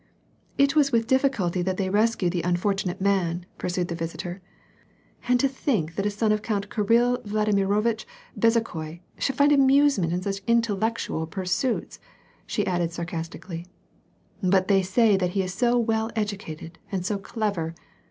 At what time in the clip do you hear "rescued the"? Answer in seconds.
1.91-2.41